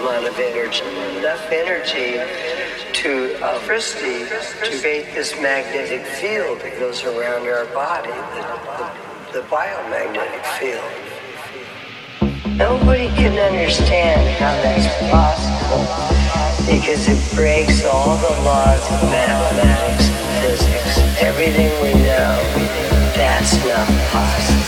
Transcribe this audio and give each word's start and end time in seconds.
amount 0.00 0.26
of 0.26 0.38
energy, 0.38 0.84
enough 1.18 1.50
energy 1.50 2.20
to 2.92 3.34
uh, 3.42 3.58
Christie 3.60 4.24
to 4.26 4.80
create 4.80 5.14
this 5.14 5.34
magnetic 5.40 6.04
field 6.06 6.60
that 6.60 6.78
goes 6.78 7.04
around 7.04 7.46
our 7.48 7.66
body, 7.66 8.08
the, 8.08 8.42
the, 9.32 9.40
the 9.40 9.46
biomagnetic 9.48 10.44
field. 10.58 10.84
Nobody 12.56 13.08
can 13.08 13.38
understand 13.38 14.20
how 14.38 14.52
that's 14.62 14.88
possible 15.10 15.84
because 16.66 17.08
it 17.08 17.36
breaks 17.36 17.84
all 17.84 18.16
the 18.16 18.42
laws 18.44 18.82
of 18.92 19.02
mathematics 19.10 20.08
and 20.08 20.44
physics. 20.44 20.98
Everything 21.22 21.70
we 21.82 21.94
know, 22.04 22.36
that's 23.16 23.54
not 23.64 23.86
possible. 24.10 24.59